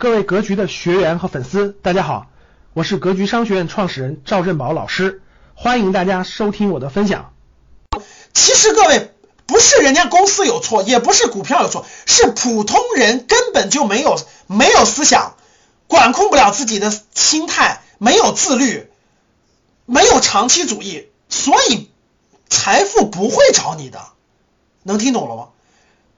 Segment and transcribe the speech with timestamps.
[0.00, 2.28] 各位格局的学员和粉丝，大家好，
[2.72, 5.22] 我是格局商学院创始人赵振宝老师，
[5.56, 7.32] 欢迎大家收听我的分享。
[8.32, 9.12] 其实各位
[9.44, 14.16] 不是人家公司有错，也不是股票有错，是普通人根本就没有
[14.46, 15.34] 没有思想，
[15.88, 18.88] 管控不了自己的心态，没有自律，
[19.84, 21.90] 没有长期主义，所以
[22.48, 24.00] 财富不会找你的。
[24.84, 25.48] 能听懂了吗？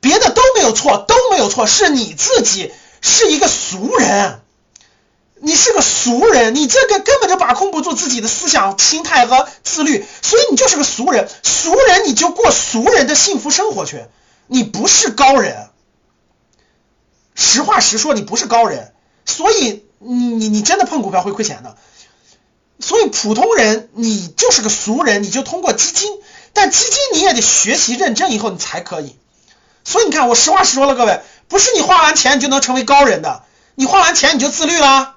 [0.00, 4.40] 别的都没有错，都没有错，是你自己是一个俗人，
[5.40, 11.28] 你是个俗人，你这个根本就把控不住自己的思想、心态和自律，所以你就是个俗人。
[11.42, 14.04] 俗人你就过俗人的幸福生活去，
[14.46, 15.68] 你不是高人。
[17.34, 18.92] 实话实说，你不是高人，
[19.24, 21.76] 所以你你你真的碰股票会亏钱的。
[22.80, 26.10] 所以普通人你就是个俗人，你就通过基金，
[26.52, 29.16] 但基金你也得学习认证以后你才可以。
[29.84, 31.20] 所以你看，我实话实说了，各位，
[31.50, 33.42] 不是你花完钱你就能成为高人的，
[33.74, 35.16] 你花完钱你就自律了，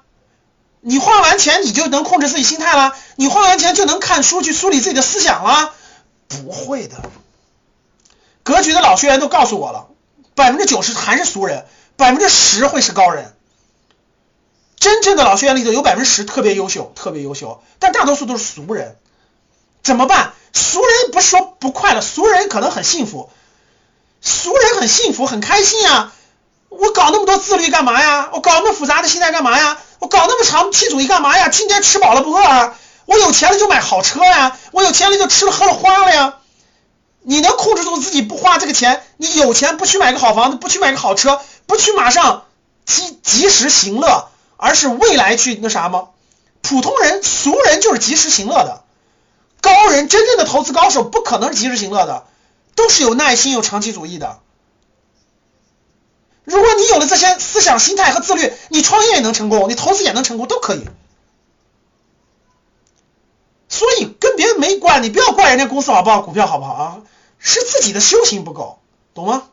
[0.80, 5.72] 你花完钱你就能控制自己心态了，你花完钱就能看书去梳理自己的思想了，
[6.28, 6.96] 不会的。
[8.42, 9.86] 格局的老学员都告诉我了，
[10.34, 11.64] 百分之九十还是俗人，
[11.96, 13.34] 百分之十会是高人。
[14.76, 18.98] 真正的老学员里头有百分之十特别优秀，特别优秀，但大多数都是俗人。
[19.82, 20.34] 怎么办？
[20.52, 23.30] 俗人不是说不快乐，俗人可能很幸福。
[24.20, 26.12] 俗人很幸福，很开心呀！
[26.68, 28.30] 我搞那么多自律干嘛呀？
[28.32, 29.78] 我搞那么复杂的心态干嘛呀？
[30.00, 31.48] 我搞那么长期主义干嘛呀？
[31.48, 32.74] 今天吃饱了不饿啊！
[33.06, 34.56] 我有钱了就买好车呀！
[34.72, 36.34] 我有钱了就吃了喝了花了呀！
[37.22, 39.02] 你能控制住自己不花这个钱？
[39.16, 42.44] 你有钱不去买个好房子，不去买个好车，不去马上
[42.84, 46.08] 及及时行乐，而是未来去那啥吗？
[46.62, 48.82] 普通人、俗人就是及时行乐的，
[49.60, 52.24] 高人真正的投资高手不可能是及时行乐的。
[52.76, 54.40] 都是有耐心、有长期主义的。
[56.44, 60.84] 如果你有了这些思想、心态和自律，你创业也能成功，你投资也能成功，都可以。
[63.68, 67.02] 所以跟别人没关，你不要怪人家公司好不好，股票好不好啊？
[67.38, 68.78] 是自己的修行不够，
[69.14, 69.48] 懂吗？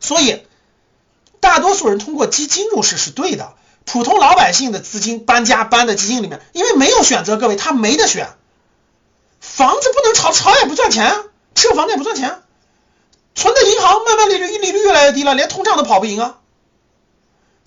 [0.00, 0.46] 所以
[1.40, 3.54] 大多数人通过基金入市是对的，
[3.84, 8.30] 普通老百姓的资金搬家搬的基金里面，因为没有选择，各位他没得选，
[9.40, 11.24] 房子不能炒，炒也不赚钱。
[11.54, 12.40] 持有房子也不赚钱，
[13.38, 16.38] 存在银行，慢慢利率利率越来越低了，连通胀都跑不赢啊！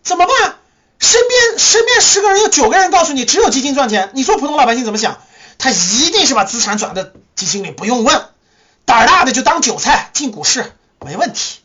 [0.04, 0.58] 怎么办？
[1.00, 5.22] 身边身边十个人有九个人告诉你只有基金赚钱，你说普通老百姓怎么想？
[5.58, 7.06] 他一定是把资产转到
[7.36, 8.26] 基金里，不用问，
[8.84, 11.60] 胆大的就当韭菜进股市没问题。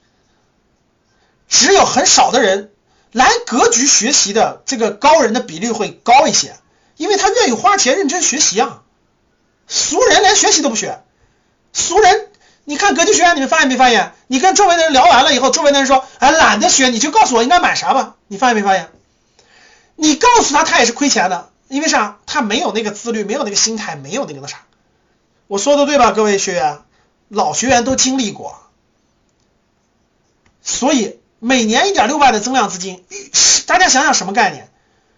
[1.48, 2.70] 只有很少的人
[3.10, 6.56] 来格局学习的这个高人的比率会高一些，
[6.96, 8.82] 因为他愿意花钱认真学习啊。
[9.66, 11.02] 俗人连学习都不学。
[11.72, 12.25] 俗人，
[12.66, 14.12] 你看格局学院，你们发现没发现？
[14.26, 18.90] 你跟周围的人聊完了以后，周围的人说：“哎，懒得学，你就告诉我应该买啥吧。”你发现没发现？
[19.94, 22.18] 你告诉他，他也是亏钱的，因为啥？
[22.26, 24.58] 他没有那个自律，没有那个心态，没有那个那啥。
[25.46, 26.80] 我说的对吧，各位学员？
[27.28, 28.56] 老学员都经历过，
[30.62, 33.04] 所以每年一点六万的增量资金，
[33.66, 34.68] 大家想想什么概念？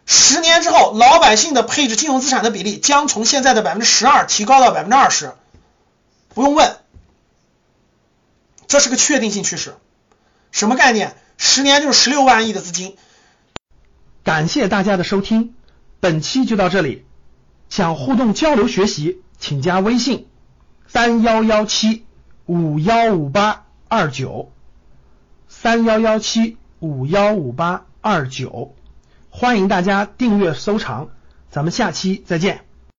[0.06, 5.32] 十年之后，老百姓的配置金融资产的比例将从现在的百分之十二提高到百分之二十。
[6.32, 6.76] 不用问，
[8.68, 9.74] 这是个确定性趋势。
[10.52, 11.16] 什么概念？
[11.36, 12.96] 十年就是十六万亿的资金。
[14.22, 15.54] 感谢大家的收听，
[16.00, 17.04] 本期就到这里。
[17.70, 20.26] 想互动交流学习，请加微信
[20.86, 22.04] 三幺幺七
[22.46, 24.52] 五幺五八二九
[25.48, 28.74] 三幺幺七五幺五八二九，
[29.30, 31.10] 欢迎大家订阅收藏，
[31.50, 32.67] 咱们下期再见。